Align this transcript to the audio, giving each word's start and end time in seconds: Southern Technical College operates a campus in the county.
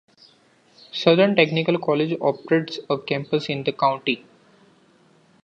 Southern 0.91 1.35
Technical 1.35 1.77
College 1.77 2.17
operates 2.21 2.79
a 2.89 2.97
campus 2.97 3.49
in 3.49 3.63
the 3.65 3.71
county. 3.71 4.25